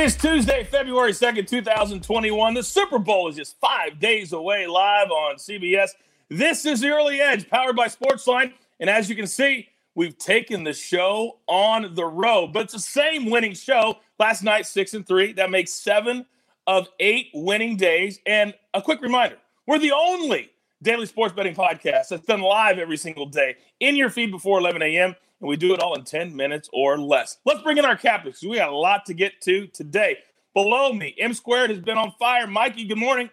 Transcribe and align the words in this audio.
is 0.00 0.16
Tuesday, 0.16 0.64
February 0.64 1.12
2nd, 1.12 1.46
2021. 1.46 2.54
The 2.54 2.62
Super 2.62 2.98
Bowl 2.98 3.28
is 3.28 3.36
just 3.36 3.60
five 3.60 3.98
days 3.98 4.32
away 4.32 4.66
live 4.66 5.10
on 5.10 5.36
CBS. 5.36 5.90
This 6.30 6.64
is 6.64 6.80
the 6.80 6.88
Early 6.88 7.20
Edge, 7.20 7.50
powered 7.50 7.76
by 7.76 7.88
Sportsline. 7.88 8.54
And 8.78 8.88
as 8.88 9.10
you 9.10 9.16
can 9.16 9.26
see, 9.26 9.68
we've 9.94 10.16
taken 10.16 10.64
the 10.64 10.72
show 10.72 11.36
on 11.46 11.94
the 11.94 12.06
road, 12.06 12.54
but 12.54 12.62
it's 12.62 12.72
the 12.72 12.78
same 12.78 13.28
winning 13.28 13.52
show. 13.52 13.98
Last 14.18 14.42
night, 14.42 14.64
six 14.64 14.94
and 14.94 15.06
three. 15.06 15.34
That 15.34 15.50
makes 15.50 15.70
seven 15.70 16.24
of 16.66 16.88
eight 16.98 17.28
winning 17.34 17.76
days. 17.76 18.20
And 18.24 18.54
a 18.72 18.80
quick 18.80 19.02
reminder 19.02 19.36
we're 19.66 19.78
the 19.78 19.92
only 19.92 20.50
daily 20.82 21.04
sports 21.04 21.34
betting 21.34 21.54
podcast 21.54 22.08
that's 22.08 22.24
done 22.24 22.40
live 22.40 22.78
every 22.78 22.96
single 22.96 23.26
day 23.26 23.56
in 23.80 23.96
your 23.96 24.08
feed 24.08 24.30
before 24.30 24.60
11 24.60 24.80
a.m 24.80 25.14
and 25.40 25.48
we 25.48 25.56
do 25.56 25.74
it 25.74 25.80
all 25.80 25.94
in 25.94 26.04
10 26.04 26.34
minutes 26.34 26.68
or 26.72 26.98
less. 26.98 27.38
Let's 27.44 27.62
bring 27.62 27.78
in 27.78 27.84
our 27.84 27.96
captains. 27.96 28.42
We 28.42 28.56
got 28.56 28.70
a 28.70 28.76
lot 28.76 29.06
to 29.06 29.14
get 29.14 29.40
to 29.42 29.66
today. 29.68 30.18
Below 30.54 30.92
me, 30.92 31.14
M 31.18 31.32
squared 31.32 31.70
has 31.70 31.80
been 31.80 31.98
on 31.98 32.12
fire. 32.18 32.46
Mikey, 32.46 32.84
good 32.84 32.98
morning. 32.98 33.30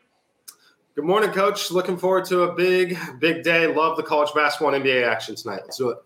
Good 0.95 1.05
morning, 1.05 1.31
coach. 1.31 1.71
Looking 1.71 1.97
forward 1.97 2.25
to 2.25 2.43
a 2.43 2.55
big, 2.55 2.97
big 3.19 3.43
day. 3.43 3.67
Love 3.67 3.97
the 3.97 4.03
college 4.03 4.33
basketball 4.33 4.73
and 4.73 4.83
NBA 4.83 5.07
action 5.07 5.35
tonight. 5.35 5.61
Let's 5.63 5.77
do 5.77 5.89
it. 5.89 5.97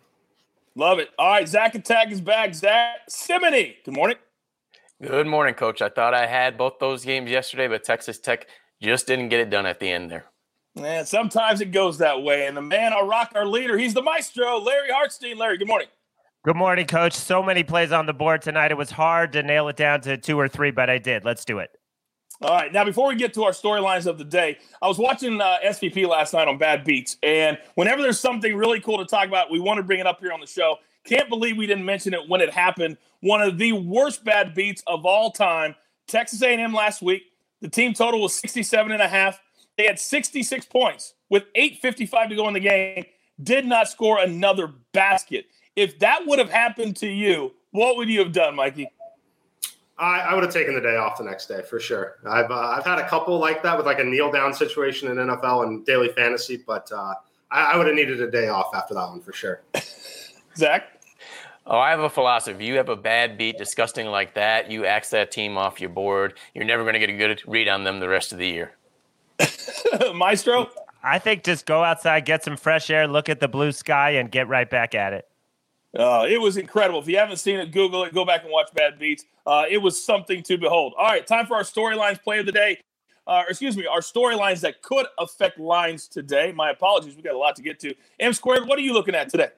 Love 0.75 0.99
it. 0.99 1.09
All 1.19 1.29
right, 1.31 1.47
Zach 1.47 1.75
Attack 1.75 2.11
is 2.11 2.21
back. 2.21 2.53
Zack 2.53 3.09
Cimini, 3.09 3.77
good 3.83 3.93
morning. 3.93 4.17
Good 5.01 5.27
morning, 5.27 5.53
coach. 5.53 5.81
I 5.81 5.89
thought 5.89 6.13
I 6.13 6.27
had 6.27 6.57
both 6.57 6.79
those 6.79 7.03
games 7.03 7.29
yesterday, 7.29 7.67
but 7.67 7.83
Texas 7.83 8.19
Tech 8.19 8.47
just 8.81 9.07
didn't 9.07 9.29
get 9.29 9.39
it 9.39 9.49
done 9.49 9.65
at 9.65 9.79
the 9.79 9.89
end 9.89 10.09
there. 10.09 10.30
And 10.75 11.07
sometimes 11.07 11.61
it 11.61 11.71
goes 11.71 11.97
that 11.97 12.23
way. 12.23 12.47
And 12.47 12.55
the 12.55 12.61
man, 12.61 12.93
our 12.93 13.05
rock, 13.05 13.33
our 13.35 13.45
leader, 13.45 13.77
he's 13.77 13.93
the 13.93 14.01
maestro, 14.01 14.57
Larry 14.57 14.89
Hartstein. 14.89 15.37
Larry, 15.37 15.57
good 15.57 15.67
morning. 15.67 15.87
Good 16.43 16.55
morning, 16.55 16.87
coach. 16.87 17.13
So 17.13 17.43
many 17.43 17.63
plays 17.63 17.91
on 17.91 18.05
the 18.05 18.13
board 18.13 18.41
tonight. 18.41 18.71
It 18.71 18.77
was 18.77 18.89
hard 18.89 19.33
to 19.33 19.43
nail 19.43 19.67
it 19.67 19.75
down 19.75 20.01
to 20.01 20.17
two 20.17 20.39
or 20.39 20.47
three, 20.47 20.71
but 20.71 20.89
I 20.89 20.97
did. 20.97 21.25
Let's 21.25 21.45
do 21.45 21.59
it. 21.59 21.69
All 22.41 22.55
right. 22.55 22.73
Now, 22.73 22.83
before 22.83 23.07
we 23.09 23.15
get 23.15 23.33
to 23.35 23.43
our 23.43 23.51
storylines 23.51 24.07
of 24.07 24.17
the 24.17 24.23
day, 24.23 24.57
I 24.81 24.87
was 24.87 24.97
watching 24.97 25.39
uh, 25.39 25.57
SVP 25.63 26.07
last 26.07 26.33
night 26.33 26.47
on 26.47 26.57
Bad 26.57 26.83
Beats. 26.83 27.17
And 27.21 27.59
whenever 27.75 28.01
there's 28.01 28.19
something 28.19 28.55
really 28.55 28.79
cool 28.79 28.97
to 28.97 29.05
talk 29.05 29.27
about, 29.27 29.51
we 29.51 29.59
want 29.59 29.77
to 29.77 29.83
bring 29.83 29.99
it 29.99 30.07
up 30.07 30.19
here 30.19 30.31
on 30.31 30.39
the 30.39 30.47
show. 30.47 30.77
Can't 31.03 31.29
believe 31.29 31.57
we 31.57 31.67
didn't 31.67 31.85
mention 31.85 32.13
it 32.13 32.21
when 32.27 32.41
it 32.41 32.49
happened. 32.49 32.97
One 33.19 33.41
of 33.41 33.59
the 33.59 33.73
worst 33.73 34.23
bad 34.23 34.55
beats 34.55 34.81
of 34.87 35.05
all 35.05 35.31
time. 35.31 35.75
Texas 36.07 36.41
A&M 36.41 36.73
last 36.73 37.03
week. 37.03 37.23
The 37.61 37.69
team 37.69 37.93
total 37.93 38.21
was 38.21 38.33
67 38.33 38.91
and 38.91 39.01
a 39.01 39.07
half. 39.07 39.39
They 39.81 39.87
had 39.87 39.99
66 39.99 40.67
points 40.67 41.15
with 41.31 41.51
8.55 41.55 42.29
to 42.29 42.35
go 42.35 42.47
in 42.47 42.53
the 42.53 42.59
game, 42.59 43.03
did 43.41 43.65
not 43.65 43.87
score 43.87 44.19
another 44.19 44.67
basket. 44.91 45.47
If 45.75 45.97
that 45.97 46.27
would 46.27 46.37
have 46.37 46.51
happened 46.51 46.97
to 46.97 47.07
you, 47.07 47.53
what 47.71 47.97
would 47.97 48.07
you 48.07 48.19
have 48.19 48.31
done, 48.31 48.55
Mikey? 48.55 48.91
I, 49.97 50.19
I 50.19 50.35
would 50.35 50.43
have 50.43 50.53
taken 50.53 50.75
the 50.75 50.81
day 50.81 50.97
off 50.97 51.17
the 51.17 51.23
next 51.23 51.47
day 51.47 51.63
for 51.67 51.79
sure. 51.79 52.17
I've 52.29 52.51
uh, 52.51 52.59
I've 52.59 52.85
had 52.85 52.99
a 52.99 53.09
couple 53.09 53.39
like 53.39 53.63
that 53.63 53.75
with 53.75 53.87
like 53.87 53.97
a 53.97 54.03
kneel 54.03 54.31
down 54.31 54.53
situation 54.53 55.09
in 55.09 55.17
NFL 55.17 55.65
and 55.65 55.83
daily 55.83 56.09
fantasy, 56.09 56.57
but 56.57 56.91
uh, 56.91 57.15
I, 57.49 57.71
I 57.71 57.77
would 57.77 57.87
have 57.87 57.95
needed 57.95 58.21
a 58.21 58.29
day 58.29 58.49
off 58.49 58.75
after 58.75 58.93
that 58.93 59.09
one 59.09 59.21
for 59.21 59.33
sure. 59.33 59.63
Zach. 60.55 61.01
Oh, 61.65 61.79
I 61.79 61.89
have 61.89 62.01
a 62.01 62.09
philosophy. 62.09 62.65
You 62.65 62.75
have 62.75 62.89
a 62.89 62.95
bad 62.95 63.35
beat, 63.35 63.57
disgusting 63.57 64.05
like 64.05 64.35
that. 64.35 64.69
You 64.69 64.85
axe 64.85 65.09
that 65.09 65.31
team 65.31 65.57
off 65.57 65.81
your 65.81 65.89
board. 65.89 66.37
You're 66.53 66.65
never 66.65 66.83
going 66.83 66.93
to 66.93 66.99
get 66.99 67.09
a 67.09 67.17
good 67.17 67.41
read 67.47 67.67
on 67.67 67.83
them 67.83 67.99
the 67.99 68.09
rest 68.09 68.31
of 68.31 68.37
the 68.37 68.47
year. 68.47 68.75
Maestro? 70.15 70.69
I 71.03 71.19
think 71.19 71.43
just 71.43 71.65
go 71.65 71.83
outside, 71.83 72.25
get 72.25 72.43
some 72.43 72.57
fresh 72.57 72.89
air, 72.89 73.07
look 73.07 73.29
at 73.29 73.39
the 73.39 73.47
blue 73.47 73.71
sky, 73.71 74.11
and 74.11 74.31
get 74.31 74.47
right 74.47 74.69
back 74.69 74.93
at 74.93 75.13
it. 75.13 75.27
Uh, 75.97 76.25
it 76.29 76.39
was 76.39 76.57
incredible. 76.57 76.99
If 76.99 77.07
you 77.07 77.17
haven't 77.17 77.37
seen 77.37 77.59
it, 77.59 77.71
Google 77.71 78.03
it. 78.03 78.13
Go 78.13 78.23
back 78.23 78.43
and 78.43 78.51
watch 78.51 78.69
Bad 78.73 78.97
Beats. 78.97 79.25
Uh, 79.45 79.65
it 79.69 79.77
was 79.77 80.01
something 80.03 80.41
to 80.43 80.57
behold. 80.57 80.93
All 80.97 81.07
right, 81.07 81.25
time 81.25 81.45
for 81.45 81.55
our 81.55 81.63
storylines 81.63 82.21
play 82.21 82.39
of 82.39 82.45
the 82.45 82.51
day. 82.51 82.79
Uh, 83.27 83.43
excuse 83.49 83.77
me, 83.77 83.85
our 83.85 83.99
storylines 83.99 84.61
that 84.61 84.81
could 84.81 85.05
affect 85.19 85.59
lines 85.59 86.07
today. 86.07 86.51
My 86.51 86.71
apologies. 86.71 87.15
We 87.15 87.21
got 87.21 87.35
a 87.35 87.37
lot 87.37 87.55
to 87.57 87.61
get 87.61 87.79
to. 87.81 87.93
M 88.19 88.33
squared, 88.33 88.67
what 88.67 88.79
are 88.79 88.81
you 88.81 88.93
looking 88.93 89.15
at 89.15 89.29
today? 89.29 89.49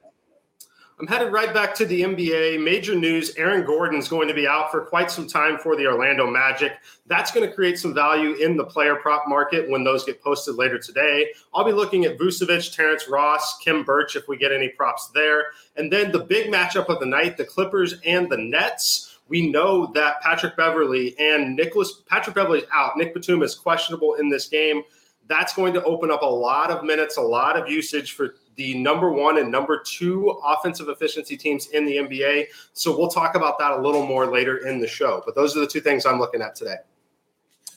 I'm 1.00 1.08
headed 1.08 1.32
right 1.32 1.52
back 1.52 1.74
to 1.76 1.86
the 1.86 2.02
NBA. 2.02 2.62
Major 2.62 2.94
news 2.94 3.34
Aaron 3.36 3.66
Gordon's 3.66 4.06
going 4.06 4.28
to 4.28 4.34
be 4.34 4.46
out 4.46 4.70
for 4.70 4.82
quite 4.82 5.10
some 5.10 5.26
time 5.26 5.58
for 5.58 5.74
the 5.74 5.88
Orlando 5.88 6.30
Magic. 6.30 6.74
That's 7.06 7.32
going 7.32 7.48
to 7.48 7.52
create 7.52 7.80
some 7.80 7.92
value 7.92 8.34
in 8.34 8.56
the 8.56 8.64
player 8.64 8.94
prop 8.94 9.24
market 9.26 9.68
when 9.68 9.82
those 9.82 10.04
get 10.04 10.22
posted 10.22 10.54
later 10.54 10.78
today. 10.78 11.32
I'll 11.52 11.64
be 11.64 11.72
looking 11.72 12.04
at 12.04 12.16
Vucevic, 12.16 12.72
Terrence 12.72 13.08
Ross, 13.08 13.58
Khem 13.58 13.82
Birch 13.82 14.14
if 14.14 14.28
we 14.28 14.36
get 14.36 14.52
any 14.52 14.68
props 14.68 15.08
there. 15.08 15.46
And 15.76 15.92
then 15.92 16.12
the 16.12 16.20
big 16.20 16.52
matchup 16.52 16.86
of 16.86 17.00
the 17.00 17.06
night 17.06 17.36
the 17.36 17.44
Clippers 17.44 17.96
and 18.06 18.30
the 18.30 18.38
Nets. 18.38 19.18
We 19.26 19.50
know 19.50 19.90
that 19.94 20.20
Patrick 20.20 20.56
Beverley 20.56 21.18
and 21.18 21.56
Nicholas 21.56 22.02
Patrick 22.06 22.36
Beverley's 22.36 22.64
out. 22.72 22.96
Nick 22.96 23.14
Batum 23.14 23.42
is 23.42 23.56
questionable 23.56 24.14
in 24.14 24.28
this 24.28 24.46
game. 24.46 24.82
That's 25.26 25.54
going 25.54 25.72
to 25.72 25.82
open 25.82 26.12
up 26.12 26.22
a 26.22 26.26
lot 26.26 26.70
of 26.70 26.84
minutes, 26.84 27.16
a 27.16 27.22
lot 27.22 27.58
of 27.58 27.68
usage 27.68 28.12
for 28.12 28.34
the 28.56 28.78
number 28.78 29.10
one 29.10 29.38
and 29.38 29.50
number 29.50 29.82
two 29.84 30.40
offensive 30.44 30.88
efficiency 30.88 31.36
teams 31.36 31.68
in 31.68 31.84
the 31.84 31.96
NBA. 31.96 32.46
So 32.72 32.96
we'll 32.96 33.08
talk 33.08 33.34
about 33.34 33.58
that 33.58 33.72
a 33.72 33.80
little 33.80 34.06
more 34.06 34.30
later 34.30 34.66
in 34.66 34.80
the 34.80 34.86
show. 34.86 35.22
But 35.24 35.34
those 35.34 35.56
are 35.56 35.60
the 35.60 35.66
two 35.66 35.80
things 35.80 36.06
I'm 36.06 36.18
looking 36.18 36.42
at 36.42 36.54
today. 36.54 36.76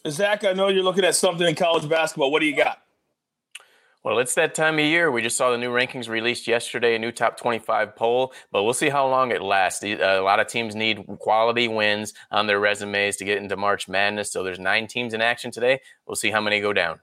Zach, 0.07 0.43
I 0.43 0.53
know 0.53 0.69
you're 0.69 0.83
looking 0.83 1.05
at 1.05 1.15
something 1.15 1.47
in 1.47 1.55
college 1.55 1.87
basketball. 1.89 2.31
What 2.31 2.39
do 2.39 2.45
you 2.45 2.55
got? 2.55 2.81
Well, 4.03 4.19
it's 4.19 4.35
that 4.35 4.55
time 4.55 4.75
of 4.75 4.85
year. 4.85 5.11
We 5.11 5.21
just 5.21 5.35
saw 5.35 5.51
the 5.51 5.57
new 5.57 5.69
rankings 5.69 6.07
released 6.07 6.47
yesterday, 6.47 6.95
a 6.95 6.99
new 6.99 7.11
top 7.11 7.37
25 7.37 7.93
poll, 7.95 8.31
but 8.53 8.63
we'll 8.63 8.73
see 8.73 8.87
how 8.87 9.05
long 9.05 9.31
it 9.31 9.41
lasts. 9.41 9.83
Uh, 9.83 9.97
a 9.99 10.21
lot 10.21 10.39
of 10.39 10.47
teams 10.47 10.75
need 10.75 11.05
quality 11.19 11.67
wins 11.67 12.13
on 12.31 12.47
their 12.47 12.59
resumes 12.59 13.17
to 13.17 13.25
get 13.25 13.39
into 13.39 13.57
March 13.57 13.89
Madness. 13.89 14.31
So 14.31 14.43
there's 14.43 14.59
nine 14.59 14.87
teams 14.87 15.13
in 15.13 15.19
action 15.19 15.51
today. 15.51 15.81
We'll 16.05 16.15
see 16.15 16.31
how 16.31 16.39
many 16.39 16.61
go 16.61 16.71
down. 16.71 17.01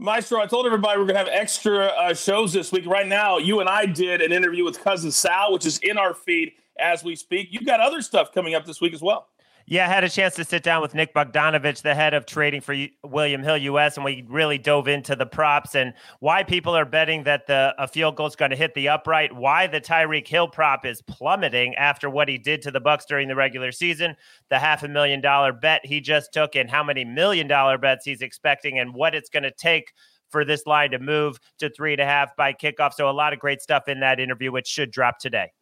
Maestro, 0.00 0.40
I 0.40 0.46
told 0.46 0.64
everybody 0.64 0.98
we're 0.98 1.04
going 1.04 1.16
to 1.16 1.18
have 1.18 1.28
extra 1.28 1.88
uh, 1.88 2.14
shows 2.14 2.54
this 2.54 2.72
week. 2.72 2.86
Right 2.86 3.06
now, 3.06 3.36
you 3.36 3.60
and 3.60 3.68
I 3.68 3.84
did 3.84 4.22
an 4.22 4.32
interview 4.32 4.64
with 4.64 4.82
Cousin 4.82 5.10
Sal, 5.10 5.52
which 5.52 5.66
is 5.66 5.76
in 5.80 5.98
our 5.98 6.14
feed 6.14 6.52
as 6.78 7.04
we 7.04 7.14
speak. 7.14 7.48
You've 7.50 7.66
got 7.66 7.80
other 7.80 8.00
stuff 8.00 8.32
coming 8.32 8.54
up 8.54 8.64
this 8.64 8.80
week 8.80 8.94
as 8.94 9.02
well. 9.02 9.28
Yeah, 9.70 9.84
I 9.84 9.88
had 9.88 10.02
a 10.02 10.08
chance 10.08 10.34
to 10.34 10.44
sit 10.44 10.64
down 10.64 10.82
with 10.82 10.96
Nick 10.96 11.14
Bogdanovich, 11.14 11.82
the 11.82 11.94
head 11.94 12.12
of 12.12 12.26
trading 12.26 12.60
for 12.60 12.74
William 13.04 13.40
Hill 13.44 13.56
US, 13.56 13.94
and 13.94 14.04
we 14.04 14.24
really 14.28 14.58
dove 14.58 14.88
into 14.88 15.14
the 15.14 15.26
props 15.26 15.76
and 15.76 15.94
why 16.18 16.42
people 16.42 16.76
are 16.76 16.84
betting 16.84 17.22
that 17.22 17.46
the 17.46 17.72
a 17.78 17.86
field 17.86 18.16
goal 18.16 18.26
is 18.26 18.34
going 18.34 18.50
to 18.50 18.56
hit 18.56 18.74
the 18.74 18.88
upright, 18.88 19.32
why 19.32 19.68
the 19.68 19.80
Tyreek 19.80 20.26
Hill 20.26 20.48
prop 20.48 20.84
is 20.84 21.02
plummeting 21.02 21.76
after 21.76 22.10
what 22.10 22.28
he 22.28 22.36
did 22.36 22.62
to 22.62 22.72
the 22.72 22.80
Bucs 22.80 23.06
during 23.06 23.28
the 23.28 23.36
regular 23.36 23.70
season, 23.70 24.16
the 24.48 24.58
half 24.58 24.82
a 24.82 24.88
million 24.88 25.20
dollar 25.20 25.52
bet 25.52 25.86
he 25.86 26.00
just 26.00 26.32
took, 26.32 26.56
and 26.56 26.68
how 26.68 26.82
many 26.82 27.04
million 27.04 27.46
dollar 27.46 27.78
bets 27.78 28.04
he's 28.04 28.22
expecting, 28.22 28.76
and 28.80 28.92
what 28.92 29.14
it's 29.14 29.30
going 29.30 29.44
to 29.44 29.52
take 29.52 29.92
for 30.30 30.44
this 30.44 30.66
line 30.66 30.90
to 30.90 30.98
move 30.98 31.38
to 31.60 31.70
three 31.70 31.92
and 31.92 32.02
a 32.02 32.06
half 32.06 32.34
by 32.34 32.52
kickoff. 32.52 32.92
So 32.92 33.08
a 33.08 33.12
lot 33.12 33.32
of 33.32 33.38
great 33.38 33.62
stuff 33.62 33.86
in 33.86 34.00
that 34.00 34.18
interview, 34.18 34.50
which 34.50 34.66
should 34.66 34.90
drop 34.90 35.20
today 35.20 35.52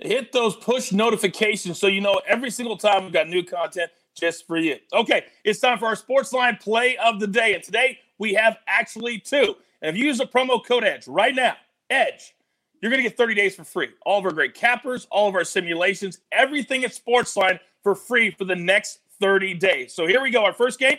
hit 0.00 0.32
those 0.32 0.56
push 0.56 0.92
notifications 0.92 1.78
so 1.78 1.86
you 1.86 2.00
know 2.00 2.20
every 2.26 2.50
single 2.50 2.76
time 2.76 3.04
we've 3.04 3.12
got 3.12 3.28
new 3.28 3.42
content 3.42 3.90
just 4.14 4.46
for 4.46 4.56
you. 4.56 4.76
Okay, 4.92 5.24
it's 5.44 5.60
time 5.60 5.78
for 5.78 5.86
our 5.86 5.96
sports 5.96 6.32
line 6.32 6.56
play 6.56 6.96
of 6.96 7.20
the 7.20 7.26
day. 7.26 7.54
And 7.54 7.62
today 7.62 7.98
we 8.18 8.34
have 8.34 8.58
actually 8.66 9.18
two. 9.18 9.56
And 9.80 9.94
if 9.94 9.96
you 9.96 10.06
use 10.06 10.18
the 10.18 10.26
promo 10.26 10.64
code 10.64 10.84
EDGE 10.84 11.06
right 11.06 11.34
now, 11.34 11.56
EDGE, 11.88 12.34
you're 12.80 12.90
going 12.90 13.02
to 13.02 13.08
get 13.08 13.16
30 13.16 13.34
days 13.34 13.54
for 13.54 13.64
free. 13.64 13.88
All 14.04 14.18
of 14.18 14.24
our 14.24 14.32
great 14.32 14.54
cappers, 14.54 15.06
all 15.10 15.28
of 15.28 15.34
our 15.34 15.44
simulations, 15.44 16.20
everything 16.32 16.84
at 16.84 16.92
Sportsline 16.92 17.58
for 17.82 17.94
free 17.94 18.30
for 18.30 18.44
the 18.44 18.56
next 18.56 19.00
30 19.20 19.54
days. 19.54 19.94
So 19.94 20.06
here 20.06 20.20
we 20.22 20.30
go. 20.30 20.44
Our 20.44 20.52
first 20.52 20.78
game 20.78 20.98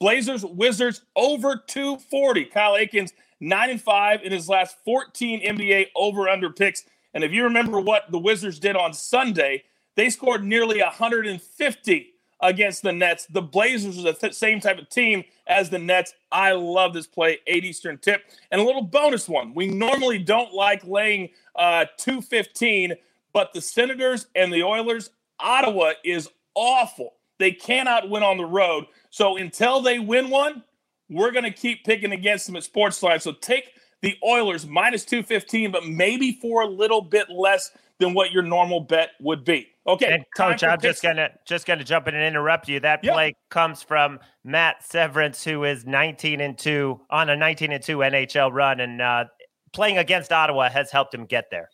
Blazers, 0.00 0.44
Wizards 0.44 1.02
over 1.14 1.62
240. 1.64 2.46
Kyle 2.46 2.76
Akins, 2.76 3.12
9 3.38 3.70
and 3.70 3.80
5 3.80 4.22
in 4.22 4.32
his 4.32 4.48
last 4.48 4.76
14 4.84 5.42
NBA 5.42 5.88
over 5.94 6.28
under 6.28 6.50
picks. 6.50 6.84
And 7.14 7.24
if 7.24 7.32
you 7.32 7.44
remember 7.44 7.80
what 7.80 8.10
the 8.10 8.18
Wizards 8.18 8.58
did 8.58 8.76
on 8.76 8.92
Sunday, 8.92 9.64
they 9.96 10.10
scored 10.10 10.44
nearly 10.44 10.80
150 10.80 12.12
against 12.40 12.82
the 12.82 12.92
Nets. 12.92 13.26
The 13.26 13.42
Blazers 13.42 13.98
are 13.98 14.02
the 14.02 14.12
th- 14.12 14.34
same 14.34 14.60
type 14.60 14.78
of 14.78 14.88
team 14.88 15.24
as 15.46 15.70
the 15.70 15.78
Nets. 15.78 16.14
I 16.30 16.52
love 16.52 16.92
this 16.92 17.06
play, 17.06 17.38
8 17.46 17.64
Eastern 17.64 17.98
tip. 17.98 18.22
And 18.50 18.60
a 18.60 18.64
little 18.64 18.82
bonus 18.82 19.28
one. 19.28 19.54
We 19.54 19.68
normally 19.68 20.18
don't 20.18 20.52
like 20.52 20.84
laying 20.84 21.30
uh, 21.54 21.86
215, 21.98 22.94
but 23.32 23.52
the 23.52 23.60
Senators 23.60 24.26
and 24.34 24.52
the 24.52 24.64
Oilers, 24.64 25.10
Ottawa 25.38 25.92
is 26.04 26.28
awful. 26.54 27.14
They 27.38 27.52
cannot 27.52 28.10
win 28.10 28.22
on 28.22 28.36
the 28.36 28.44
road. 28.44 28.86
So 29.10 29.36
until 29.36 29.80
they 29.80 29.98
win 29.98 30.30
one, 30.30 30.62
we're 31.08 31.30
going 31.30 31.44
to 31.44 31.50
keep 31.50 31.84
picking 31.84 32.12
against 32.12 32.46
them 32.46 32.56
at 32.56 32.62
Sportsline. 32.62 33.20
So 33.20 33.32
take 33.32 33.72
the 34.02 34.16
Oilers 34.24 34.66
minus 34.66 35.04
215, 35.04 35.70
but 35.70 35.86
maybe 35.86 36.38
for 36.40 36.62
a 36.62 36.66
little 36.66 37.00
bit 37.00 37.30
less 37.30 37.70
than 37.98 38.14
what 38.14 38.32
your 38.32 38.42
normal 38.42 38.80
bet 38.80 39.10
would 39.20 39.44
be. 39.44 39.68
Okay, 39.86 40.12
and 40.12 40.24
coach, 40.36 40.62
I'm 40.62 40.80
just 40.80 41.02
gonna 41.02 41.30
just 41.44 41.66
gonna 41.66 41.82
jump 41.84 42.06
in 42.06 42.14
and 42.14 42.24
interrupt 42.24 42.68
you. 42.68 42.78
That 42.80 43.02
yep. 43.02 43.14
play 43.14 43.34
comes 43.48 43.82
from 43.82 44.20
Matt 44.44 44.84
Severance, 44.84 45.42
who 45.42 45.64
is 45.64 45.86
19 45.86 46.40
and 46.40 46.56
two 46.56 47.00
on 47.10 47.30
a 47.30 47.36
19 47.36 47.72
and 47.72 47.82
two 47.82 47.98
NHL 47.98 48.52
run, 48.52 48.80
and 48.80 49.00
uh, 49.00 49.24
playing 49.72 49.98
against 49.98 50.32
Ottawa 50.32 50.68
has 50.68 50.90
helped 50.90 51.14
him 51.14 51.24
get 51.24 51.50
there. 51.50 51.68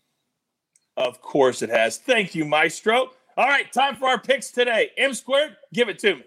Of 0.97 1.21
course, 1.21 1.63
it 1.63 1.71
has. 1.71 1.99
Thank 1.99 2.35
you, 2.35 2.45
Maestro. 2.45 3.11
All 3.37 3.47
right, 3.47 3.71
time 3.73 3.97
for 3.97 4.09
our 4.09 4.21
picks 4.21 4.51
today. 4.51 4.91
M 4.97 5.15
squared, 5.15 5.57
give 5.73 5.89
it 5.89 5.99
to 6.01 6.17
me. 6.17 6.23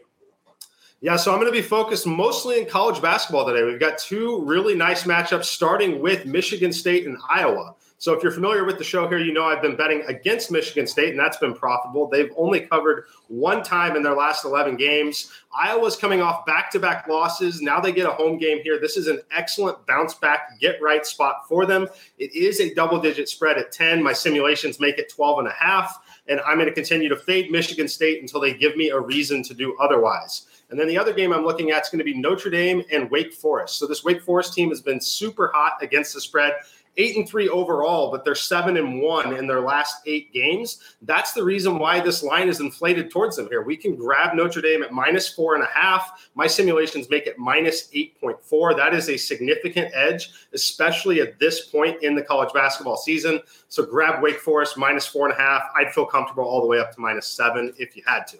Yeah, 1.04 1.16
so 1.16 1.32
I'm 1.32 1.40
going 1.40 1.52
to 1.52 1.60
be 1.60 1.64
focused 1.64 2.06
mostly 2.06 2.60
in 2.60 2.68
college 2.68 3.02
basketball 3.02 3.44
today. 3.44 3.64
We've 3.64 3.80
got 3.80 3.98
two 3.98 4.44
really 4.46 4.76
nice 4.76 5.06
matchups, 5.06 5.46
starting 5.46 6.00
with 6.00 6.28
Michigan 6.28 6.72
State 6.72 7.08
and 7.08 7.18
Iowa. 7.28 7.74
So 7.98 8.14
if 8.14 8.22
you're 8.22 8.32
familiar 8.32 8.66
with 8.66 8.78
the 8.78 8.84
show 8.84 9.08
here, 9.08 9.18
you 9.18 9.34
know 9.34 9.46
I've 9.46 9.64
been 9.64 9.76
betting 9.76 10.04
against 10.08 10.52
Michigan 10.52 10.86
State, 10.86 11.10
and 11.10 11.20
that's 11.20 11.38
been 11.38 11.56
profitable. 11.56 12.08
They've 12.08 12.32
only 12.38 12.62
covered 12.62 13.06
one 13.30 13.64
time 13.64 13.96
in 13.96 14.04
their 14.04 14.16
last 14.16 14.46
11 14.46 14.76
games. 14.76 15.32
Iowa's 15.52 15.96
coming 15.96 16.22
off 16.22 16.46
back 16.46 16.70
to 16.72 16.80
back 16.80 17.08
losses. 17.08 17.64
Now 17.64 17.80
they 17.80 17.92
get 17.92 18.06
a 18.06 18.12
home 18.12 18.38
game 18.38 18.60
here. 18.62 18.80
This 18.80 18.96
is 18.96 19.08
an 19.08 19.22
excellent 19.32 19.84
bounce 19.88 20.14
back, 20.14 20.60
get 20.60 20.80
right 20.84 21.04
spot 21.04 21.48
for 21.48 21.66
them. 21.66 21.88
It 22.20 22.32
is 22.36 22.60
a 22.60 22.74
double 22.76 23.00
digit 23.00 23.28
spread 23.28 23.58
at 23.58 23.72
10. 23.72 24.04
My 24.04 24.14
simulations 24.14 24.80
make 24.80 25.00
it 25.00 25.10
12 25.10 25.40
and 25.40 25.48
a 25.48 25.54
half. 25.54 26.00
And 26.28 26.40
I'm 26.42 26.58
going 26.58 26.70
to 26.70 26.76
continue 26.76 27.10
to 27.10 27.18
fade 27.18 27.50
Michigan 27.50 27.88
State 27.88 28.22
until 28.22 28.40
they 28.40 28.54
give 28.54 28.76
me 28.78 28.90
a 28.90 29.00
reason 29.00 29.42
to 29.44 29.56
do 29.56 29.76
otherwise. 29.80 30.48
And 30.72 30.80
then 30.80 30.88
the 30.88 30.98
other 30.98 31.14
game 31.14 31.34
I'm 31.34 31.46
looking 31.46 31.72
at 31.72 31.84
is 31.84 31.90
going 31.90 32.00
to 32.00 32.06
be 32.06 32.18
Notre 32.18 32.50
Dame 32.50 32.84
and 32.92 33.12
Wake 33.12 33.34
Forest. 33.34 33.78
So 33.78 33.86
this 33.86 34.04
Wake 34.04 34.22
Forest 34.22 34.54
team 34.54 34.70
has 34.70 34.82
been 34.82 35.00
super 35.00 35.52
hot 35.54 35.78
against 35.82 36.14
the 36.14 36.22
spread 36.22 36.56
eight 36.98 37.16
and 37.16 37.28
three 37.28 37.48
overall, 37.50 38.12
but 38.12 38.24
they're 38.24 38.36
seven 38.36 38.78
and 38.78 39.02
one 39.02 39.36
in 39.36 39.48
their 39.48 39.62
last 39.62 40.02
eight 40.06 40.34
games. 40.34 40.80
That's 41.04 41.34
the 41.34 41.44
reason 41.44 41.80
why 41.80 42.00
this 42.00 42.24
line 42.24 42.50
is 42.50 42.60
inflated 42.60 43.10
towards 43.10 43.38
them 43.38 43.48
here. 43.48 43.62
We 43.62 43.78
can 43.78 43.96
grab 43.96 44.36
Notre 44.36 44.62
Dame 44.62 44.84
at 44.84 44.92
minus 44.92 45.30
four 45.30 45.56
and 45.56 45.64
a 45.64 45.68
half. 45.68 46.30
My 46.36 46.48
simulations 46.48 47.10
make 47.10 47.28
it 47.28 47.38
minus 47.38 47.90
8.4. 47.92 48.76
That 48.76 48.94
is 48.94 49.10
a 49.10 49.18
significant 49.18 49.92
edge, 49.94 50.32
especially 50.54 51.22
at 51.22 51.40
this 51.40 51.68
point 51.68 52.04
in 52.04 52.16
the 52.16 52.24
college 52.24 52.54
basketball 52.54 52.98
season. 52.98 53.40
So 53.70 53.86
grab 53.86 54.22
Wake 54.22 54.40
Forest 54.40 54.78
minus 54.78 55.06
four 55.06 55.30
and 55.30 55.38
a 55.38 55.42
half. 55.42 55.64
I'd 55.76 55.94
feel 55.94 56.06
comfortable 56.06 56.44
all 56.44 56.62
the 56.62 56.68
way 56.68 56.80
up 56.80 56.94
to 56.96 57.00
minus 57.00 57.28
seven 57.28 57.74
if 57.78 57.96
you 57.96 58.04
had 58.06 58.28
to. 58.28 58.38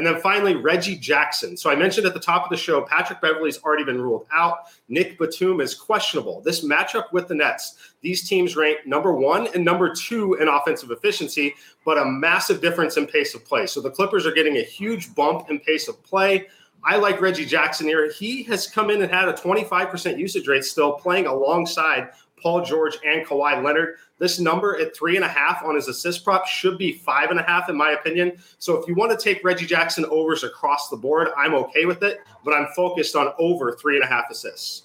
And 0.00 0.06
then 0.06 0.18
finally, 0.22 0.54
Reggie 0.54 0.96
Jackson. 0.96 1.58
So 1.58 1.68
I 1.68 1.76
mentioned 1.76 2.06
at 2.06 2.14
the 2.14 2.20
top 2.20 2.42
of 2.42 2.48
the 2.48 2.56
show, 2.56 2.80
Patrick 2.80 3.20
Beverley's 3.20 3.62
already 3.62 3.84
been 3.84 4.00
ruled 4.00 4.24
out. 4.32 4.60
Nick 4.88 5.18
Batum 5.18 5.60
is 5.60 5.74
questionable. 5.74 6.40
This 6.40 6.64
matchup 6.64 7.12
with 7.12 7.28
the 7.28 7.34
Nets, 7.34 7.76
these 8.00 8.26
teams 8.26 8.56
rank 8.56 8.86
number 8.86 9.12
one 9.12 9.48
and 9.48 9.62
number 9.62 9.94
two 9.94 10.36
in 10.36 10.48
offensive 10.48 10.90
efficiency, 10.90 11.54
but 11.84 11.98
a 11.98 12.04
massive 12.06 12.62
difference 12.62 12.96
in 12.96 13.06
pace 13.06 13.34
of 13.34 13.44
play. 13.44 13.66
So 13.66 13.82
the 13.82 13.90
Clippers 13.90 14.24
are 14.24 14.32
getting 14.32 14.56
a 14.56 14.62
huge 14.62 15.14
bump 15.14 15.50
in 15.50 15.60
pace 15.60 15.86
of 15.86 16.02
play. 16.02 16.46
I 16.82 16.96
like 16.96 17.20
Reggie 17.20 17.44
Jackson 17.44 17.86
here. 17.86 18.10
He 18.10 18.42
has 18.44 18.66
come 18.66 18.88
in 18.88 19.02
and 19.02 19.12
had 19.12 19.28
a 19.28 19.34
25% 19.34 20.16
usage 20.16 20.48
rate 20.48 20.64
still 20.64 20.92
playing 20.94 21.26
alongside 21.26 22.12
Paul 22.40 22.64
George 22.64 22.98
and 23.04 23.26
Kawhi 23.26 23.62
Leonard. 23.62 23.96
This 24.18 24.38
number 24.38 24.78
at 24.80 24.94
three 24.94 25.16
and 25.16 25.24
a 25.24 25.28
half 25.28 25.62
on 25.64 25.74
his 25.74 25.88
assist 25.88 26.24
prop 26.24 26.46
should 26.46 26.78
be 26.78 26.92
five 26.92 27.30
and 27.30 27.40
a 27.40 27.42
half, 27.42 27.68
in 27.68 27.76
my 27.76 27.92
opinion. 27.92 28.38
So 28.58 28.76
if 28.76 28.86
you 28.86 28.94
want 28.94 29.18
to 29.18 29.22
take 29.22 29.42
Reggie 29.44 29.66
Jackson 29.66 30.04
overs 30.06 30.44
across 30.44 30.88
the 30.88 30.96
board, 30.96 31.28
I'm 31.36 31.54
okay 31.54 31.86
with 31.86 32.02
it, 32.02 32.18
but 32.44 32.52
I'm 32.52 32.66
focused 32.76 33.16
on 33.16 33.32
over 33.38 33.72
three 33.72 33.96
and 33.96 34.04
a 34.04 34.08
half 34.08 34.30
assists. 34.30 34.84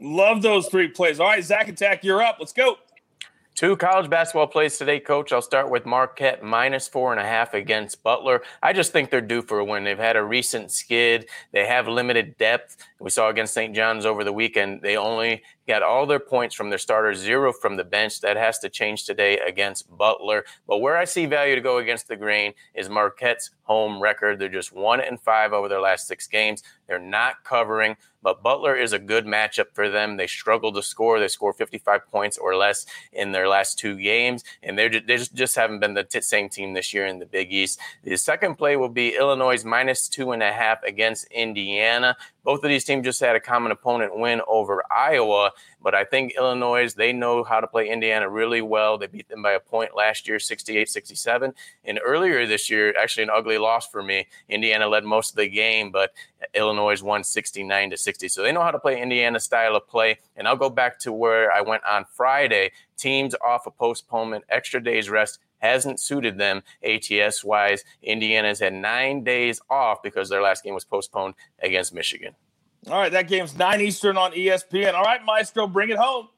Love 0.00 0.42
those 0.42 0.68
three 0.68 0.88
plays. 0.88 1.18
All 1.18 1.26
right, 1.26 1.42
Zach 1.42 1.68
Attack, 1.68 2.04
you're 2.04 2.22
up. 2.22 2.36
Let's 2.38 2.52
go. 2.52 2.76
Two 3.58 3.76
college 3.76 4.08
basketball 4.08 4.46
plays 4.46 4.78
today, 4.78 5.00
coach. 5.00 5.32
I'll 5.32 5.42
start 5.42 5.68
with 5.68 5.84
Marquette 5.84 6.44
minus 6.44 6.86
four 6.86 7.10
and 7.10 7.20
a 7.20 7.24
half 7.24 7.54
against 7.54 8.04
Butler. 8.04 8.42
I 8.62 8.72
just 8.72 8.92
think 8.92 9.10
they're 9.10 9.20
due 9.20 9.42
for 9.42 9.58
a 9.58 9.64
win. 9.64 9.82
They've 9.82 9.98
had 9.98 10.14
a 10.14 10.22
recent 10.22 10.70
skid. 10.70 11.28
They 11.50 11.66
have 11.66 11.88
limited 11.88 12.38
depth. 12.38 12.76
We 13.00 13.10
saw 13.10 13.30
against 13.30 13.54
St. 13.54 13.74
John's 13.74 14.06
over 14.06 14.22
the 14.22 14.32
weekend. 14.32 14.82
They 14.82 14.96
only 14.96 15.42
got 15.68 15.82
all 15.82 16.06
their 16.06 16.18
points 16.18 16.54
from 16.54 16.70
their 16.70 16.78
starters, 16.78 17.18
zero 17.18 17.52
from 17.52 17.76
the 17.76 17.84
bench. 17.84 18.22
That 18.22 18.36
has 18.36 18.58
to 18.60 18.68
change 18.68 19.04
today 19.04 19.38
against 19.38 19.94
Butler. 19.96 20.44
But 20.66 20.78
where 20.78 20.96
I 20.96 21.04
see 21.04 21.26
value 21.26 21.54
to 21.54 21.60
go 21.60 21.78
against 21.78 22.08
the 22.08 22.16
grain 22.16 22.54
is 22.74 22.88
Marquette's 22.88 23.50
home 23.68 24.02
record. 24.02 24.38
They're 24.38 24.48
just 24.48 24.72
one 24.72 25.00
and 25.00 25.20
five 25.20 25.52
over 25.52 25.68
their 25.68 25.80
last 25.80 26.08
six 26.08 26.26
games. 26.26 26.62
They're 26.88 26.98
not 26.98 27.44
covering, 27.44 27.96
but 28.22 28.42
Butler 28.42 28.74
is 28.74 28.94
a 28.94 28.98
good 28.98 29.26
matchup 29.26 29.66
for 29.74 29.90
them. 29.90 30.16
They 30.16 30.26
struggle 30.26 30.72
to 30.72 30.82
score. 30.82 31.20
They 31.20 31.28
score 31.28 31.52
55 31.52 32.08
points 32.10 32.38
or 32.38 32.56
less 32.56 32.86
in 33.12 33.32
their 33.32 33.46
last 33.46 33.78
two 33.78 33.96
games, 33.96 34.42
and 34.62 34.78
they're 34.78 34.88
just, 34.88 35.06
they 35.06 35.18
just, 35.18 35.34
just 35.34 35.54
haven't 35.54 35.80
been 35.80 35.92
the 35.92 36.04
t- 36.04 36.22
same 36.22 36.48
team 36.48 36.72
this 36.72 36.94
year 36.94 37.06
in 37.06 37.18
the 37.18 37.26
Big 37.26 37.52
East. 37.52 37.78
The 38.04 38.16
second 38.16 38.56
play 38.56 38.76
will 38.76 38.88
be 38.88 39.16
Illinois 39.16 39.62
minus 39.64 40.08
two 40.08 40.32
and 40.32 40.42
a 40.42 40.50
half 40.50 40.82
against 40.82 41.26
Indiana. 41.30 42.16
Both 42.42 42.64
of 42.64 42.70
these 42.70 42.84
teams 42.84 43.04
just 43.04 43.20
had 43.20 43.36
a 43.36 43.40
common 43.40 43.70
opponent 43.70 44.18
win 44.18 44.40
over 44.48 44.82
Iowa, 44.90 45.52
but 45.82 45.94
I 45.94 46.04
think 46.04 46.34
Illinois, 46.36 46.92
they 46.92 47.12
know 47.12 47.44
how 47.44 47.60
to 47.60 47.66
play 47.66 47.88
Indiana 47.88 48.28
really 48.28 48.62
well. 48.62 48.98
They 48.98 49.06
beat 49.06 49.28
them 49.28 49.42
by 49.42 49.52
a 49.52 49.60
point 49.60 49.96
last 49.96 50.28
year, 50.28 50.38
68 50.38 50.88
67. 50.88 51.54
And 51.84 52.00
earlier 52.04 52.46
this 52.46 52.70
year, 52.70 52.94
actually 53.00 53.24
an 53.24 53.30
ugly 53.30 53.58
loss 53.58 53.86
for 53.88 54.02
me. 54.02 54.26
Indiana 54.48 54.88
led 54.88 55.04
most 55.04 55.30
of 55.30 55.36
the 55.36 55.48
game, 55.48 55.90
but 55.90 56.12
Illinois 56.54 57.02
won 57.02 57.24
69 57.24 57.90
to 57.90 57.96
60. 57.96 58.28
So 58.28 58.42
they 58.42 58.52
know 58.52 58.62
how 58.62 58.70
to 58.70 58.78
play 58.78 59.00
Indiana 59.00 59.40
style 59.40 59.76
of 59.76 59.86
play. 59.88 60.18
And 60.36 60.48
I'll 60.48 60.56
go 60.56 60.70
back 60.70 60.98
to 61.00 61.12
where 61.12 61.52
I 61.52 61.60
went 61.60 61.84
on 61.84 62.04
Friday. 62.12 62.72
Teams 62.96 63.34
off 63.44 63.66
a 63.66 63.70
postponement, 63.70 64.44
extra 64.48 64.82
days 64.82 65.08
rest 65.08 65.38
hasn't 65.58 66.00
suited 66.00 66.38
them 66.38 66.62
ATS 66.82 67.44
wise. 67.44 67.84
Indiana's 68.02 68.60
had 68.60 68.72
nine 68.72 69.24
days 69.24 69.60
off 69.68 70.02
because 70.02 70.28
their 70.28 70.42
last 70.42 70.64
game 70.64 70.74
was 70.74 70.84
postponed 70.84 71.34
against 71.60 71.94
Michigan. 71.94 72.34
All 72.86 72.98
right, 72.98 73.12
that 73.12 73.28
game's 73.28 73.56
9 73.56 73.80
Eastern 73.80 74.16
on 74.16 74.32
ESPN. 74.32 74.94
All 74.94 75.02
right, 75.02 75.24
Maestro, 75.24 75.66
bring 75.66 75.90
it 75.90 75.98
home. 75.98 76.28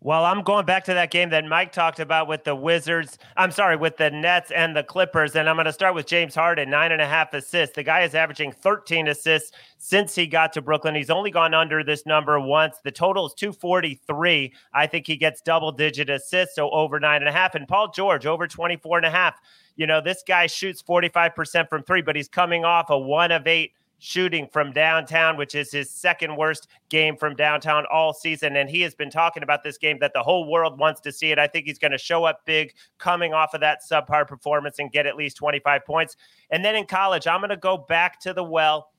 Well, 0.00 0.24
I'm 0.24 0.42
going 0.42 0.64
back 0.64 0.84
to 0.84 0.94
that 0.94 1.10
game 1.10 1.30
that 1.30 1.44
Mike 1.44 1.72
talked 1.72 1.98
about 1.98 2.28
with 2.28 2.44
the 2.44 2.54
Wizards. 2.54 3.18
I'm 3.36 3.50
sorry, 3.50 3.74
with 3.74 3.96
the 3.96 4.12
Nets 4.12 4.52
and 4.52 4.76
the 4.76 4.84
Clippers. 4.84 5.34
And 5.34 5.48
I'm 5.48 5.56
going 5.56 5.66
to 5.66 5.72
start 5.72 5.96
with 5.96 6.06
James 6.06 6.36
Harden, 6.36 6.70
nine 6.70 6.92
and 6.92 7.02
a 7.02 7.06
half 7.06 7.34
assists. 7.34 7.74
The 7.74 7.82
guy 7.82 8.02
is 8.02 8.14
averaging 8.14 8.52
13 8.52 9.08
assists 9.08 9.50
since 9.78 10.14
he 10.14 10.28
got 10.28 10.52
to 10.52 10.62
Brooklyn. 10.62 10.94
He's 10.94 11.10
only 11.10 11.32
gone 11.32 11.52
under 11.52 11.82
this 11.82 12.06
number 12.06 12.38
once. 12.38 12.76
The 12.84 12.92
total 12.92 13.26
is 13.26 13.34
243. 13.34 14.52
I 14.72 14.86
think 14.86 15.04
he 15.08 15.16
gets 15.16 15.40
double 15.40 15.72
digit 15.72 16.10
assists, 16.10 16.54
so 16.54 16.70
over 16.70 17.00
nine 17.00 17.22
and 17.22 17.28
a 17.28 17.32
half. 17.32 17.56
And 17.56 17.66
Paul 17.66 17.90
George, 17.90 18.24
over 18.24 18.46
24 18.46 18.98
and 18.98 19.06
a 19.06 19.10
half. 19.10 19.40
You 19.74 19.88
know, 19.88 20.00
this 20.00 20.22
guy 20.24 20.46
shoots 20.46 20.80
45% 20.80 21.68
from 21.68 21.82
three, 21.82 22.02
but 22.02 22.14
he's 22.14 22.28
coming 22.28 22.64
off 22.64 22.90
a 22.90 22.96
one 22.96 23.32
of 23.32 23.48
eight 23.48 23.72
shooting 23.98 24.48
from 24.52 24.72
downtown, 24.72 25.36
which 25.36 25.54
is 25.54 25.70
his 25.70 25.90
second 25.90 26.36
worst 26.36 26.68
game 26.88 27.16
from 27.16 27.34
downtown 27.34 27.84
all 27.92 28.12
season. 28.12 28.56
And 28.56 28.70
he 28.70 28.80
has 28.82 28.94
been 28.94 29.10
talking 29.10 29.42
about 29.42 29.62
this 29.62 29.78
game 29.78 29.98
that 30.00 30.12
the 30.14 30.22
whole 30.22 30.50
world 30.50 30.78
wants 30.78 31.00
to 31.02 31.12
see 31.12 31.30
it. 31.30 31.38
I 31.38 31.46
think 31.46 31.66
he's 31.66 31.78
going 31.78 31.92
to 31.92 31.98
show 31.98 32.24
up 32.24 32.44
big 32.44 32.74
coming 32.98 33.34
off 33.34 33.54
of 33.54 33.60
that 33.60 33.80
subpar 33.88 34.26
performance 34.26 34.78
and 34.78 34.90
get 34.90 35.06
at 35.06 35.16
least 35.16 35.36
25 35.36 35.84
points. 35.84 36.16
And 36.50 36.64
then 36.64 36.76
in 36.76 36.86
college, 36.86 37.26
I'm 37.26 37.40
going 37.40 37.50
to 37.50 37.56
go 37.56 37.76
back 37.76 38.20
to 38.20 38.32
the 38.32 38.44
well 38.44 38.90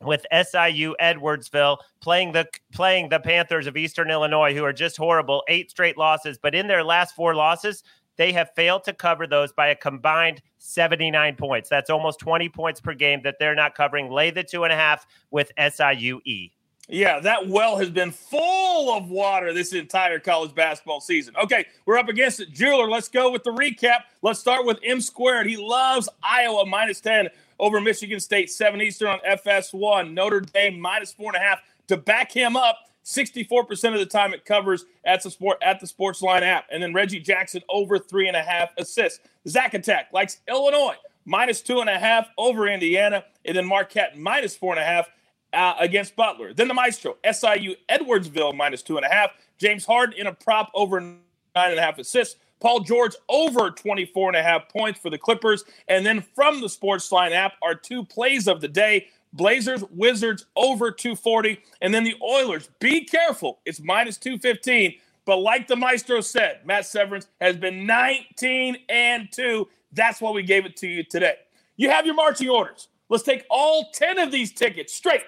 with 0.00 0.24
SIU 0.32 0.94
Edwardsville 1.00 1.78
playing 2.00 2.32
the 2.32 2.46
playing 2.72 3.08
the 3.08 3.18
Panthers 3.18 3.66
of 3.66 3.76
Eastern 3.76 4.10
Illinois 4.10 4.54
who 4.54 4.64
are 4.64 4.72
just 4.72 4.96
horrible 4.96 5.42
eight 5.48 5.70
straight 5.70 5.96
losses 5.96 6.38
but 6.38 6.54
in 6.54 6.68
their 6.68 6.84
last 6.84 7.16
four 7.16 7.34
losses 7.34 7.82
they 8.18 8.32
have 8.32 8.50
failed 8.54 8.84
to 8.84 8.92
cover 8.92 9.26
those 9.26 9.52
by 9.52 9.68
a 9.68 9.74
combined 9.74 10.42
79 10.58 11.36
points. 11.36 11.70
That's 11.70 11.88
almost 11.88 12.18
20 12.18 12.48
points 12.50 12.80
per 12.80 12.92
game 12.92 13.22
that 13.22 13.36
they're 13.38 13.54
not 13.54 13.74
covering. 13.74 14.10
Lay 14.10 14.30
the 14.30 14.42
two 14.42 14.64
and 14.64 14.72
a 14.72 14.76
half 14.76 15.06
with 15.30 15.50
SIUE. 15.56 16.50
Yeah, 16.90 17.20
that 17.20 17.46
well 17.46 17.76
has 17.76 17.90
been 17.90 18.10
full 18.10 18.96
of 18.96 19.10
water 19.10 19.52
this 19.52 19.74
entire 19.74 20.18
college 20.18 20.54
basketball 20.54 21.00
season. 21.00 21.34
Okay, 21.42 21.66
we're 21.84 21.98
up 21.98 22.08
against 22.08 22.40
it. 22.40 22.50
Jeweler, 22.50 22.88
let's 22.88 23.08
go 23.08 23.30
with 23.30 23.44
the 23.44 23.50
recap. 23.50 24.00
Let's 24.22 24.40
start 24.40 24.64
with 24.64 24.78
M 24.82 25.00
squared. 25.00 25.46
He 25.46 25.56
loves 25.56 26.08
Iowa 26.22 26.64
minus 26.66 27.00
10 27.00 27.28
over 27.58 27.80
Michigan 27.80 28.20
State, 28.20 28.50
7 28.50 28.80
Eastern 28.80 29.08
on 29.08 29.18
FS1. 29.20 30.12
Notre 30.14 30.40
Dame 30.40 30.80
minus 30.80 31.12
four 31.12 31.28
and 31.34 31.36
a 31.36 31.46
half 31.46 31.60
to 31.88 31.98
back 31.98 32.32
him 32.32 32.56
up. 32.56 32.87
64% 33.08 33.94
of 33.94 33.98
the 33.98 34.06
time 34.06 34.34
it 34.34 34.44
covers 34.44 34.84
at 35.06 35.22
the 35.22 35.30
sport 35.30 35.56
at 35.62 35.80
the 35.80 35.86
Sportsline 35.86 36.42
app. 36.42 36.66
And 36.70 36.82
then 36.82 36.92
Reggie 36.92 37.20
Jackson 37.20 37.62
over 37.70 37.98
three 37.98 38.28
and 38.28 38.36
a 38.36 38.42
half 38.42 38.70
assists. 38.76 39.20
Zach 39.48 39.72
Attack 39.72 40.10
likes 40.12 40.40
Illinois 40.46 40.96
minus 41.24 41.62
two 41.62 41.80
and 41.80 41.88
a 41.88 41.98
half 41.98 42.28
over 42.36 42.68
Indiana, 42.68 43.24
and 43.44 43.56
then 43.56 43.66
Marquette 43.66 44.18
minus 44.18 44.56
four 44.56 44.72
and 44.74 44.80
a 44.80 44.84
half 44.84 45.08
uh, 45.54 45.74
against 45.80 46.16
Butler. 46.16 46.52
Then 46.52 46.68
the 46.68 46.74
Maestro 46.74 47.16
SIU 47.24 47.74
Edwardsville 47.88 48.54
minus 48.54 48.82
two 48.82 48.98
and 48.98 49.06
a 49.06 49.08
half. 49.08 49.30
James 49.58 49.86
Harden 49.86 50.18
in 50.18 50.26
a 50.26 50.32
prop 50.32 50.70
over 50.74 51.00
nine 51.00 51.20
and 51.54 51.78
a 51.78 51.82
half 51.82 51.98
assists. 51.98 52.36
Paul 52.60 52.80
George 52.80 53.14
over 53.28 53.70
24 53.70 54.30
and 54.30 54.36
a 54.36 54.42
half 54.42 54.68
points 54.68 55.00
for 55.00 55.10
the 55.10 55.18
Clippers. 55.18 55.64
And 55.86 56.04
then 56.04 56.24
from 56.34 56.60
the 56.60 56.66
Sportsline 56.66 57.32
app 57.32 57.54
are 57.62 57.74
two 57.74 58.04
plays 58.04 58.48
of 58.48 58.60
the 58.60 58.68
day. 58.68 59.08
Blazers, 59.32 59.84
Wizards 59.90 60.46
over 60.56 60.90
240. 60.90 61.60
And 61.80 61.92
then 61.92 62.04
the 62.04 62.16
Oilers, 62.22 62.68
be 62.80 63.04
careful. 63.04 63.60
It's 63.64 63.80
minus 63.80 64.18
215. 64.18 64.94
But 65.24 65.38
like 65.38 65.68
the 65.68 65.76
Maestro 65.76 66.20
said, 66.20 66.60
Matt 66.64 66.86
Severance 66.86 67.28
has 67.40 67.56
been 67.56 67.86
19 67.86 68.76
and 68.88 69.30
2. 69.30 69.68
That's 69.92 70.20
why 70.20 70.30
we 70.30 70.42
gave 70.42 70.64
it 70.64 70.76
to 70.78 70.88
you 70.88 71.04
today. 71.04 71.34
You 71.76 71.90
have 71.90 72.06
your 72.06 72.14
marching 72.14 72.48
orders. 72.48 72.88
Let's 73.08 73.24
take 73.24 73.44
all 73.50 73.90
10 73.92 74.18
of 74.18 74.32
these 74.32 74.52
tickets 74.52 74.94
straight 74.94 75.24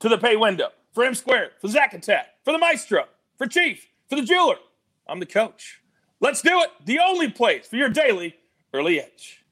to 0.00 0.08
the 0.08 0.18
pay 0.18 0.36
window 0.36 0.68
for 0.92 1.04
M 1.04 1.14
Squared, 1.14 1.50
for 1.60 1.68
Zack 1.68 1.94
Attack, 1.94 2.28
for 2.44 2.52
the 2.52 2.58
Maestro, 2.58 3.04
for 3.36 3.46
Chief, 3.46 3.86
for 4.08 4.16
the 4.16 4.22
Jeweler. 4.22 4.56
I'm 5.06 5.20
the 5.20 5.26
coach. 5.26 5.80
Let's 6.20 6.40
do 6.40 6.60
it. 6.60 6.70
The 6.84 6.98
only 7.00 7.30
place 7.30 7.66
for 7.66 7.76
your 7.76 7.88
daily 7.90 8.36
early 8.72 9.00
edge. 9.00 9.43